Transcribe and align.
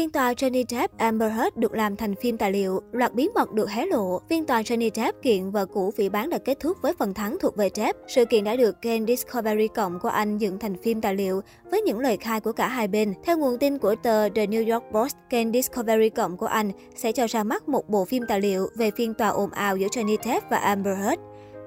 Phiên 0.00 0.10
tòa 0.10 0.32
Johnny 0.32 0.64
Depp 0.68 0.98
Amber 0.98 1.32
Heard 1.32 1.56
được 1.56 1.74
làm 1.74 1.96
thành 1.96 2.14
phim 2.14 2.36
tài 2.36 2.52
liệu, 2.52 2.80
loạt 2.92 3.14
bí 3.14 3.28
mật 3.34 3.52
được 3.52 3.70
hé 3.70 3.86
lộ. 3.86 4.20
Phiên 4.28 4.46
tòa 4.46 4.62
Johnny 4.62 4.90
Depp 4.94 5.22
kiện 5.22 5.50
vợ 5.50 5.66
cũ 5.66 5.92
vị 5.96 6.08
bán 6.08 6.30
đã 6.30 6.38
kết 6.38 6.60
thúc 6.60 6.76
với 6.82 6.92
phần 6.98 7.14
thắng 7.14 7.36
thuộc 7.40 7.56
về 7.56 7.70
Depp. 7.74 7.98
Sự 8.08 8.24
kiện 8.24 8.44
đã 8.44 8.56
được 8.56 8.82
kênh 8.82 9.06
Discovery 9.06 9.68
Cộng 9.68 9.98
của 10.00 10.08
Anh 10.08 10.38
dựng 10.38 10.58
thành 10.58 10.76
phim 10.82 11.00
tài 11.00 11.14
liệu 11.14 11.40
với 11.70 11.82
những 11.82 11.98
lời 11.98 12.16
khai 12.16 12.40
của 12.40 12.52
cả 12.52 12.68
hai 12.68 12.88
bên. 12.88 13.14
Theo 13.24 13.38
nguồn 13.38 13.58
tin 13.58 13.78
của 13.78 13.94
tờ 13.94 14.28
The 14.28 14.46
New 14.46 14.72
York 14.72 14.84
Post, 14.92 15.16
kênh 15.30 15.52
Discovery 15.52 16.08
Cộng 16.08 16.36
của 16.36 16.46
Anh 16.46 16.70
sẽ 16.94 17.12
cho 17.12 17.26
ra 17.26 17.44
mắt 17.44 17.68
một 17.68 17.88
bộ 17.88 18.04
phim 18.04 18.26
tài 18.28 18.40
liệu 18.40 18.68
về 18.76 18.90
phiên 18.90 19.14
tòa 19.14 19.28
ồn 19.28 19.50
ào 19.50 19.76
giữa 19.76 19.88
Johnny 19.88 20.16
Depp 20.24 20.50
và 20.50 20.56
Amber 20.56 20.98
Heard. 20.98 21.20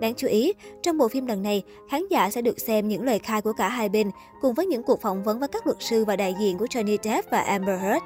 Đáng 0.00 0.14
chú 0.14 0.28
ý, 0.28 0.52
trong 0.82 0.98
bộ 0.98 1.08
phim 1.08 1.26
lần 1.26 1.42
này, 1.42 1.62
khán 1.90 2.02
giả 2.10 2.30
sẽ 2.30 2.42
được 2.42 2.60
xem 2.60 2.88
những 2.88 3.04
lời 3.04 3.18
khai 3.18 3.42
của 3.42 3.52
cả 3.52 3.68
hai 3.68 3.88
bên, 3.88 4.10
cùng 4.40 4.54
với 4.54 4.66
những 4.66 4.82
cuộc 4.82 5.00
phỏng 5.00 5.22
vấn 5.22 5.38
với 5.38 5.48
các 5.48 5.66
luật 5.66 5.76
sư 5.80 6.04
và 6.04 6.16
đại 6.16 6.34
diện 6.40 6.58
của 6.58 6.66
Johnny 6.66 6.96
Depp 7.02 7.30
và 7.30 7.40
Amber 7.40 7.80
Heard. 7.80 8.04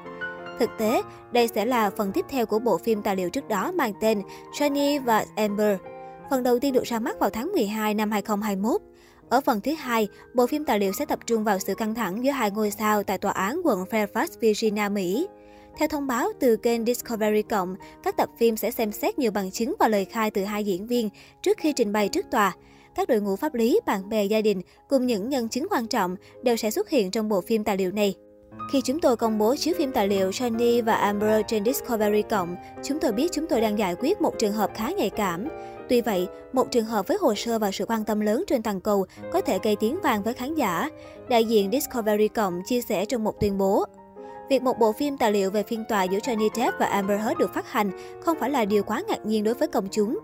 Thực 0.58 0.70
tế, 0.78 1.02
đây 1.32 1.48
sẽ 1.48 1.64
là 1.64 1.90
phần 1.90 2.12
tiếp 2.12 2.24
theo 2.28 2.46
của 2.46 2.58
bộ 2.58 2.78
phim 2.78 3.02
tài 3.02 3.16
liệu 3.16 3.30
trước 3.30 3.48
đó 3.48 3.72
mang 3.72 3.92
tên 4.00 4.22
Johnny 4.52 5.04
và 5.04 5.24
Amber. 5.36 5.78
Phần 6.30 6.42
đầu 6.42 6.58
tiên 6.58 6.72
được 6.72 6.84
ra 6.84 6.98
mắt 6.98 7.18
vào 7.20 7.30
tháng 7.30 7.52
12 7.52 7.94
năm 7.94 8.10
2021. 8.10 8.80
Ở 9.28 9.40
phần 9.40 9.60
thứ 9.60 9.74
hai, 9.74 10.08
bộ 10.34 10.46
phim 10.46 10.64
tài 10.64 10.78
liệu 10.78 10.92
sẽ 10.92 11.04
tập 11.04 11.18
trung 11.26 11.44
vào 11.44 11.58
sự 11.58 11.74
căng 11.74 11.94
thẳng 11.94 12.24
giữa 12.24 12.30
hai 12.30 12.50
ngôi 12.50 12.70
sao 12.70 13.02
tại 13.02 13.18
tòa 13.18 13.32
án 13.32 13.60
quận 13.64 13.84
Fairfax, 13.90 14.26
Virginia, 14.40 14.88
Mỹ. 14.88 15.26
Theo 15.78 15.88
thông 15.88 16.06
báo 16.06 16.28
từ 16.40 16.56
kênh 16.56 16.84
Discovery 16.84 17.42
Cộng, 17.42 17.76
các 18.02 18.16
tập 18.16 18.28
phim 18.38 18.56
sẽ 18.56 18.70
xem 18.70 18.92
xét 18.92 19.18
nhiều 19.18 19.30
bằng 19.30 19.50
chứng 19.50 19.74
và 19.78 19.88
lời 19.88 20.04
khai 20.04 20.30
từ 20.30 20.44
hai 20.44 20.64
diễn 20.64 20.86
viên 20.86 21.08
trước 21.42 21.58
khi 21.58 21.72
trình 21.72 21.92
bày 21.92 22.08
trước 22.08 22.26
tòa. 22.30 22.52
Các 22.94 23.08
đội 23.08 23.20
ngũ 23.20 23.36
pháp 23.36 23.54
lý, 23.54 23.80
bạn 23.86 24.08
bè, 24.08 24.24
gia 24.24 24.40
đình 24.40 24.62
cùng 24.88 25.06
những 25.06 25.28
nhân 25.28 25.48
chứng 25.48 25.66
quan 25.70 25.86
trọng 25.86 26.16
đều 26.42 26.56
sẽ 26.56 26.70
xuất 26.70 26.90
hiện 26.90 27.10
trong 27.10 27.28
bộ 27.28 27.40
phim 27.40 27.64
tài 27.64 27.76
liệu 27.76 27.92
này. 27.92 28.14
Khi 28.72 28.80
chúng 28.84 29.00
tôi 29.00 29.16
công 29.16 29.38
bố 29.38 29.56
chiếu 29.56 29.74
phim 29.78 29.92
tài 29.92 30.08
liệu 30.08 30.30
Johnny 30.30 30.84
và 30.84 30.94
Amber 30.94 31.40
trên 31.48 31.64
Discovery 31.64 32.22
Cộng, 32.22 32.56
chúng 32.82 33.00
tôi 33.00 33.12
biết 33.12 33.32
chúng 33.32 33.46
tôi 33.46 33.60
đang 33.60 33.78
giải 33.78 33.96
quyết 34.00 34.20
một 34.20 34.34
trường 34.38 34.52
hợp 34.52 34.70
khá 34.74 34.90
nhạy 34.90 35.10
cảm. 35.10 35.48
Tuy 35.88 36.00
vậy, 36.00 36.26
một 36.52 36.70
trường 36.70 36.84
hợp 36.84 37.08
với 37.08 37.16
hồ 37.20 37.34
sơ 37.34 37.58
và 37.58 37.70
sự 37.72 37.86
quan 37.88 38.04
tâm 38.04 38.20
lớn 38.20 38.44
trên 38.46 38.62
toàn 38.62 38.80
cầu 38.80 39.06
có 39.32 39.40
thể 39.40 39.58
gây 39.62 39.76
tiếng 39.76 39.98
vang 40.02 40.22
với 40.22 40.34
khán 40.34 40.54
giả. 40.54 40.90
Đại 41.28 41.44
diện 41.44 41.70
Discovery 41.72 42.28
Cộng 42.28 42.62
chia 42.66 42.80
sẻ 42.80 43.04
trong 43.04 43.24
một 43.24 43.40
tuyên 43.40 43.58
bố. 43.58 43.84
Việc 44.48 44.62
một 44.62 44.78
bộ 44.78 44.92
phim 44.92 45.16
tài 45.16 45.32
liệu 45.32 45.50
về 45.50 45.62
phiên 45.62 45.84
tòa 45.88 46.02
giữa 46.02 46.18
Johnny 46.18 46.48
Depp 46.56 46.78
và 46.78 46.86
Amber 46.86 47.20
Heard 47.20 47.38
được 47.38 47.54
phát 47.54 47.72
hành 47.72 47.90
không 48.20 48.36
phải 48.40 48.50
là 48.50 48.64
điều 48.64 48.82
quá 48.82 49.02
ngạc 49.08 49.26
nhiên 49.26 49.44
đối 49.44 49.54
với 49.54 49.68
công 49.68 49.88
chúng. 49.90 50.18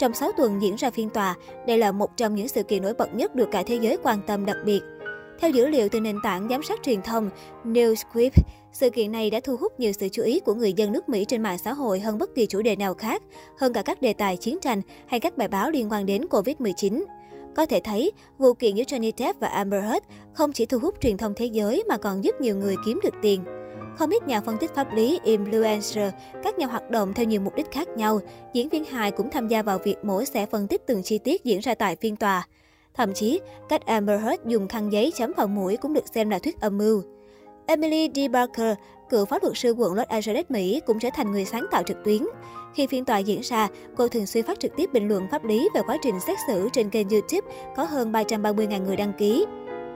Trong 0.00 0.14
6 0.14 0.32
tuần 0.32 0.62
diễn 0.62 0.76
ra 0.76 0.90
phiên 0.90 1.10
tòa, 1.10 1.34
đây 1.66 1.78
là 1.78 1.92
một 1.92 2.16
trong 2.16 2.34
những 2.34 2.48
sự 2.48 2.62
kiện 2.62 2.82
nổi 2.82 2.94
bật 2.94 3.14
nhất 3.14 3.34
được 3.34 3.50
cả 3.50 3.62
thế 3.62 3.78
giới 3.82 3.96
quan 4.02 4.18
tâm 4.26 4.46
đặc 4.46 4.56
biệt. 4.64 4.80
Theo 5.40 5.50
dữ 5.50 5.66
liệu 5.66 5.88
từ 5.88 6.00
nền 6.00 6.16
tảng 6.22 6.48
giám 6.50 6.62
sát 6.62 6.80
truyền 6.82 7.02
thông 7.02 7.30
Newsquip, 7.64 8.30
sự 8.72 8.90
kiện 8.90 9.12
này 9.12 9.30
đã 9.30 9.40
thu 9.44 9.56
hút 9.56 9.80
nhiều 9.80 9.92
sự 9.92 10.08
chú 10.08 10.22
ý 10.22 10.40
của 10.40 10.54
người 10.54 10.72
dân 10.72 10.92
nước 10.92 11.08
Mỹ 11.08 11.24
trên 11.24 11.42
mạng 11.42 11.58
xã 11.58 11.72
hội 11.72 12.00
hơn 12.00 12.18
bất 12.18 12.34
kỳ 12.34 12.46
chủ 12.46 12.62
đề 12.62 12.76
nào 12.76 12.94
khác, 12.94 13.22
hơn 13.58 13.72
cả 13.72 13.82
các 13.82 14.02
đề 14.02 14.12
tài 14.12 14.36
chiến 14.36 14.58
tranh 14.60 14.82
hay 15.06 15.20
các 15.20 15.36
bài 15.36 15.48
báo 15.48 15.70
liên 15.70 15.92
quan 15.92 16.06
đến 16.06 16.22
Covid-19. 16.30 17.04
Có 17.56 17.66
thể 17.66 17.80
thấy, 17.84 18.12
vụ 18.38 18.54
kiện 18.54 18.74
giữa 18.74 18.84
Johnny 18.84 19.12
Depp 19.16 19.40
và 19.40 19.48
Amber 19.48 19.82
Heard 19.84 20.06
không 20.32 20.52
chỉ 20.52 20.66
thu 20.66 20.78
hút 20.78 21.00
truyền 21.00 21.16
thông 21.16 21.34
thế 21.36 21.46
giới 21.46 21.84
mà 21.88 21.96
còn 21.96 22.24
giúp 22.24 22.40
nhiều 22.40 22.56
người 22.56 22.76
kiếm 22.86 23.00
được 23.02 23.14
tiền. 23.22 23.44
Không 23.98 24.10
ít 24.10 24.22
nhà 24.26 24.40
phân 24.40 24.58
tích 24.58 24.74
pháp 24.74 24.94
lý, 24.94 25.20
influencer, 25.24 26.10
các 26.42 26.58
nhà 26.58 26.66
hoạt 26.66 26.90
động 26.90 27.14
theo 27.14 27.26
nhiều 27.26 27.40
mục 27.40 27.54
đích 27.54 27.70
khác 27.70 27.88
nhau, 27.88 28.20
diễn 28.52 28.68
viên 28.68 28.84
hài 28.84 29.10
cũng 29.10 29.30
tham 29.30 29.48
gia 29.48 29.62
vào 29.62 29.78
việc 29.78 29.96
mỗi 30.02 30.26
sẽ 30.26 30.46
phân 30.46 30.66
tích 30.66 30.86
từng 30.86 31.02
chi 31.02 31.18
tiết 31.18 31.44
diễn 31.44 31.60
ra 31.60 31.74
tại 31.74 31.96
phiên 31.96 32.16
tòa. 32.16 32.46
Thậm 32.94 33.14
chí, 33.14 33.40
cách 33.68 33.86
Amber 33.86 34.20
Heard 34.20 34.42
dùng 34.46 34.68
khăn 34.68 34.92
giấy 34.92 35.12
chấm 35.16 35.32
vào 35.36 35.46
mũi 35.46 35.76
cũng 35.76 35.92
được 35.92 36.04
xem 36.14 36.30
là 36.30 36.38
thuyết 36.38 36.60
âm 36.60 36.78
mưu. 36.78 37.02
Emily 37.66 38.10
D. 38.14 38.18
Barker, 38.32 38.76
cựu 39.10 39.24
phó 39.24 39.38
luật 39.42 39.56
sư 39.56 39.70
quận 39.72 39.94
Los 39.94 40.08
Angeles, 40.08 40.46
Mỹ, 40.48 40.80
cũng 40.86 40.98
trở 40.98 41.08
thành 41.14 41.32
người 41.32 41.44
sáng 41.44 41.66
tạo 41.70 41.82
trực 41.82 42.04
tuyến. 42.04 42.22
Khi 42.74 42.86
phiên 42.86 43.04
tòa 43.04 43.18
diễn 43.18 43.40
ra, 43.40 43.68
cô 43.96 44.08
thường 44.08 44.26
xuyên 44.26 44.44
phát 44.44 44.60
trực 44.60 44.76
tiếp 44.76 44.92
bình 44.92 45.08
luận 45.08 45.26
pháp 45.30 45.44
lý 45.44 45.68
về 45.74 45.80
quá 45.86 45.96
trình 46.02 46.20
xét 46.20 46.38
xử 46.46 46.68
trên 46.72 46.90
kênh 46.90 47.08
YouTube 47.08 47.54
có 47.76 47.84
hơn 47.84 48.12
330.000 48.12 48.84
người 48.84 48.96
đăng 48.96 49.12
ký. 49.18 49.46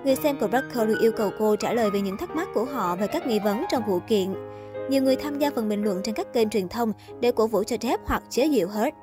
Người 0.07 0.17
xem 0.17 0.37
của 0.41 0.47
Barker 0.47 0.89
luôn 0.89 0.99
yêu 0.99 1.13
cầu 1.13 1.31
cô 1.39 1.57
trả 1.57 1.73
lời 1.73 1.91
về 1.91 2.01
những 2.01 2.17
thắc 2.17 2.37
mắc 2.37 2.49
của 2.55 2.65
họ 2.65 2.97
về 2.97 3.07
các 3.07 3.27
nghi 3.27 3.39
vấn 3.45 3.65
trong 3.71 3.83
vụ 3.87 3.99
kiện. 4.09 4.35
Nhiều 4.91 5.03
người 5.03 5.17
tham 5.17 5.39
gia 5.39 5.51
phần 5.51 5.69
bình 5.69 5.85
luận 5.85 6.01
trên 6.05 6.15
các 6.15 6.33
kênh 6.33 6.51
truyền 6.51 6.69
thông 6.69 6.93
để 7.21 7.33
cổ 7.33 7.47
vũ 7.47 7.63
cho 7.65 7.77
Depp 7.81 8.07
hoặc 8.07 8.23
chế 8.31 8.49
giễu 8.49 8.69
Hurt. 8.69 8.95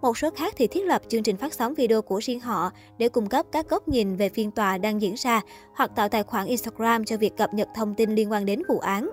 Một 0.00 0.18
số 0.18 0.30
khác 0.30 0.54
thì 0.56 0.66
thiết 0.66 0.84
lập 0.84 1.02
chương 1.08 1.22
trình 1.22 1.36
phát 1.36 1.54
sóng 1.54 1.74
video 1.74 2.02
của 2.02 2.18
riêng 2.18 2.40
họ 2.40 2.70
để 2.98 3.08
cung 3.08 3.26
cấp 3.26 3.46
các 3.52 3.68
góc 3.68 3.88
nhìn 3.88 4.16
về 4.16 4.28
phiên 4.28 4.50
tòa 4.50 4.78
đang 4.78 5.02
diễn 5.02 5.14
ra 5.16 5.40
hoặc 5.74 5.90
tạo 5.96 6.08
tài 6.08 6.22
khoản 6.22 6.46
Instagram 6.46 7.04
cho 7.04 7.16
việc 7.16 7.36
cập 7.36 7.54
nhật 7.54 7.68
thông 7.74 7.94
tin 7.94 8.14
liên 8.14 8.32
quan 8.32 8.46
đến 8.46 8.62
vụ 8.68 8.78
án. 8.78 9.10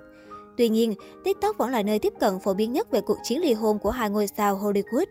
Tuy 0.56 0.68
nhiên, 0.68 0.94
TikTok 1.24 1.58
vẫn 1.58 1.70
là 1.70 1.82
nơi 1.82 1.98
tiếp 1.98 2.12
cận 2.20 2.40
phổ 2.40 2.54
biến 2.54 2.72
nhất 2.72 2.90
về 2.90 3.00
cuộc 3.00 3.18
chiến 3.22 3.40
ly 3.40 3.52
hôn 3.52 3.78
của 3.78 3.90
hai 3.90 4.10
ngôi 4.10 4.26
sao 4.36 4.58
Hollywood. 4.58 5.06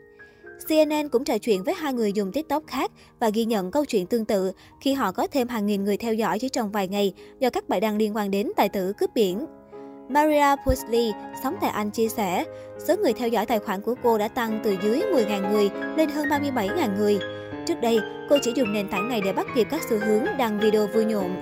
CNN 0.68 1.10
cũng 1.10 1.24
trò 1.24 1.38
chuyện 1.38 1.64
với 1.64 1.74
hai 1.74 1.94
người 1.94 2.14
dùng 2.14 2.32
TikTok 2.32 2.64
khác 2.68 2.92
và 3.20 3.30
ghi 3.30 3.46
nhận 3.46 3.72
câu 3.72 3.86
chuyện 3.86 4.06
tương 4.06 4.26
tự 4.26 4.52
khi 4.82 4.94
họ 4.94 5.12
có 5.12 5.28
thêm 5.28 5.48
hàng 5.48 5.66
nghìn 5.66 5.84
người 5.84 5.98
theo 5.98 6.14
dõi 6.14 6.40
chỉ 6.40 6.50
trong 6.50 6.72
vài 6.72 6.88
ngày 6.88 7.14
do 7.40 7.50
các 7.50 7.70
bài 7.70 7.80
đăng 7.80 7.98
liên 7.98 8.16
quan 8.16 8.32
đến 8.32 8.52
tài 8.56 8.70
tử 8.70 8.94
cướp 8.98 9.10
biển. 9.14 9.46
Maria 10.10 10.56
Pusley, 10.66 11.12
sống 11.44 11.56
tại 11.62 11.70
Anh 11.70 11.92
chia 11.92 12.08
sẻ, 12.08 12.44
số 12.88 12.96
người 12.98 13.14
theo 13.14 13.28
dõi 13.28 13.46
tài 13.46 13.60
khoản 13.60 13.82
của 13.82 13.96
cô 14.04 14.18
đã 14.18 14.28
tăng 14.28 14.62
từ 14.64 14.76
dưới 14.84 15.02
10.000 15.14 15.52
người 15.52 15.70
lên 15.98 16.10
hơn 16.10 16.28
37.000 16.28 16.98
người. 16.98 17.20
Trước 17.66 17.82
đây, 17.82 18.00
cô 18.30 18.38
chỉ 18.42 18.54
dùng 18.56 18.74
nền 18.74 18.90
tảng 18.90 19.10
này 19.10 19.22
để 19.26 19.34
bắt 19.34 19.48
kịp 19.56 19.68
các 19.72 19.82
xu 19.90 19.98
hướng 19.98 20.26
đăng 20.38 20.60
video 20.60 20.88
vui 20.88 21.06
nhộn. 21.06 21.36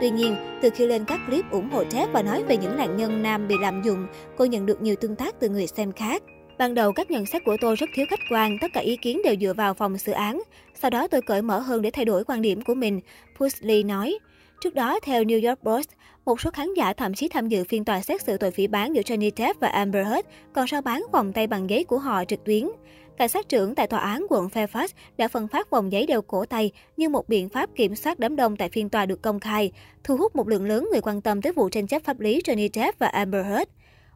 Tuy 0.00 0.10
nhiên, 0.10 0.36
từ 0.62 0.70
khi 0.70 0.86
lên 0.86 1.04
các 1.04 1.20
clip 1.26 1.44
ủng 1.50 1.70
hộ 1.70 1.84
Jeff 1.84 2.12
và 2.12 2.22
nói 2.22 2.44
về 2.44 2.56
những 2.56 2.76
nạn 2.76 2.96
nhân 2.96 3.22
nam 3.22 3.48
bị 3.48 3.54
lạm 3.60 3.82
dụng, 3.82 4.06
cô 4.36 4.44
nhận 4.44 4.66
được 4.66 4.82
nhiều 4.82 4.96
tương 5.00 5.16
tác 5.16 5.40
từ 5.40 5.48
người 5.48 5.66
xem 5.66 5.92
khác. 5.92 6.22
Ban 6.62 6.74
đầu 6.74 6.92
các 6.92 7.10
nhận 7.10 7.26
xét 7.26 7.44
của 7.44 7.56
tôi 7.60 7.76
rất 7.76 7.90
thiếu 7.94 8.06
khách 8.10 8.20
quan, 8.30 8.58
tất 8.60 8.72
cả 8.72 8.80
ý 8.80 8.96
kiến 8.96 9.20
đều 9.24 9.34
dựa 9.40 9.52
vào 9.52 9.74
phòng 9.74 9.98
xử 9.98 10.12
án. 10.12 10.42
Sau 10.74 10.90
đó 10.90 11.08
tôi 11.08 11.22
cởi 11.22 11.42
mở 11.42 11.58
hơn 11.58 11.82
để 11.82 11.90
thay 11.90 12.04
đổi 12.04 12.24
quan 12.24 12.42
điểm 12.42 12.62
của 12.62 12.74
mình, 12.74 13.00
Pusley 13.38 13.82
nói. 13.82 14.18
Trước 14.60 14.74
đó, 14.74 15.00
theo 15.02 15.22
New 15.22 15.48
York 15.48 15.60
Post, 15.62 15.88
một 16.24 16.40
số 16.40 16.50
khán 16.50 16.74
giả 16.74 16.92
thậm 16.92 17.14
chí 17.14 17.28
tham 17.28 17.48
dự 17.48 17.64
phiên 17.64 17.84
tòa 17.84 18.00
xét 18.00 18.22
xử 18.22 18.36
tội 18.36 18.50
phỉ 18.50 18.66
bán 18.66 18.94
giữa 18.94 19.02
Johnny 19.02 19.30
Depp 19.36 19.60
và 19.60 19.68
Amber 19.68 20.06
Heard, 20.06 20.28
còn 20.52 20.66
rao 20.66 20.82
bán 20.82 21.02
vòng 21.12 21.32
tay 21.32 21.46
bằng 21.46 21.70
giấy 21.70 21.84
của 21.84 21.98
họ 21.98 22.24
trực 22.24 22.44
tuyến. 22.44 22.68
Cảnh 23.16 23.28
sát 23.28 23.48
trưởng 23.48 23.74
tại 23.74 23.86
tòa 23.86 24.00
án 24.00 24.26
quận 24.30 24.48
Fairfax 24.48 24.88
đã 25.16 25.28
phân 25.28 25.48
phát 25.48 25.70
vòng 25.70 25.92
giấy 25.92 26.06
đeo 26.06 26.22
cổ 26.22 26.44
tay 26.44 26.70
như 26.96 27.08
một 27.08 27.28
biện 27.28 27.48
pháp 27.48 27.70
kiểm 27.76 27.94
soát 27.94 28.18
đám 28.18 28.36
đông 28.36 28.56
tại 28.56 28.68
phiên 28.68 28.88
tòa 28.88 29.06
được 29.06 29.22
công 29.22 29.40
khai, 29.40 29.72
thu 30.04 30.16
hút 30.16 30.36
một 30.36 30.48
lượng 30.48 30.64
lớn 30.64 30.88
người 30.92 31.00
quan 31.00 31.20
tâm 31.20 31.42
tới 31.42 31.52
vụ 31.52 31.68
tranh 31.68 31.86
chấp 31.86 32.04
pháp 32.04 32.20
lý 32.20 32.40
Johnny 32.40 32.68
Depp 32.74 32.98
và 32.98 33.06
Amber 33.06 33.46
Heard. 33.46 33.68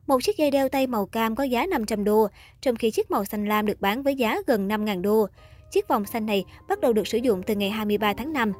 Một 0.06 0.22
chiếc 0.22 0.36
dây 0.36 0.50
đeo 0.50 0.68
tay 0.68 0.86
màu 0.86 1.06
cam 1.06 1.36
có 1.36 1.44
giá 1.44 1.66
500 1.66 2.04
đô, 2.04 2.28
trong 2.60 2.76
khi 2.76 2.90
chiếc 2.90 3.10
màu 3.10 3.24
xanh 3.24 3.48
lam 3.48 3.66
được 3.66 3.80
bán 3.80 4.02
với 4.02 4.14
giá 4.14 4.38
gần 4.46 4.68
5.000 4.68 5.02
đô. 5.02 5.26
Chiếc 5.70 5.88
vòng 5.88 6.04
xanh 6.04 6.26
này 6.26 6.44
bắt 6.68 6.80
đầu 6.80 6.92
được 6.92 7.06
sử 7.06 7.18
dụng 7.18 7.42
từ 7.42 7.54
ngày 7.54 7.70
23 7.70 8.12
tháng 8.14 8.32
5. 8.32 8.52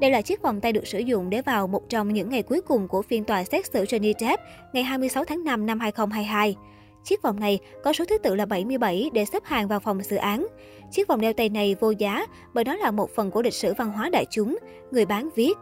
Đây 0.00 0.10
là 0.10 0.22
chiếc 0.22 0.42
vòng 0.42 0.60
tay 0.60 0.72
được 0.72 0.86
sử 0.86 0.98
dụng 0.98 1.30
để 1.30 1.42
vào 1.42 1.66
một 1.66 1.88
trong 1.88 2.12
những 2.12 2.30
ngày 2.30 2.42
cuối 2.42 2.60
cùng 2.60 2.88
của 2.88 3.02
phiên 3.02 3.24
tòa 3.24 3.44
xét 3.44 3.66
xử 3.66 3.84
Johnny 3.84 4.12
Depp 4.18 4.42
ngày 4.72 4.82
26 4.82 5.24
tháng 5.24 5.44
5 5.44 5.66
năm 5.66 5.80
2022. 5.80 6.56
Chiếc 7.04 7.22
vòng 7.22 7.40
này 7.40 7.58
có 7.84 7.92
số 7.92 8.04
thứ 8.04 8.18
tự 8.18 8.34
là 8.34 8.46
77 8.46 9.10
để 9.12 9.24
xếp 9.24 9.44
hàng 9.44 9.68
vào 9.68 9.80
phòng 9.80 10.02
xử 10.02 10.16
án. 10.16 10.46
Chiếc 10.90 11.08
vòng 11.08 11.20
đeo 11.20 11.32
tay 11.32 11.48
này 11.48 11.76
vô 11.80 11.90
giá 11.90 12.26
bởi 12.54 12.64
nó 12.64 12.76
là 12.76 12.90
một 12.90 13.10
phần 13.14 13.30
của 13.30 13.42
lịch 13.42 13.54
sử 13.54 13.74
văn 13.78 13.92
hóa 13.92 14.08
đại 14.08 14.24
chúng, 14.30 14.58
người 14.90 15.06
bán 15.06 15.28
viết. 15.36 15.52